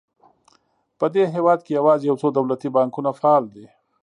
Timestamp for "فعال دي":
3.19-3.65